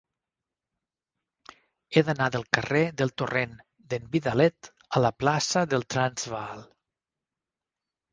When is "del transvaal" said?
5.75-6.65